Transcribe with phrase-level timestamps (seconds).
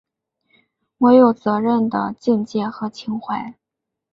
[0.97, 3.53] 我有责任的境界和情怀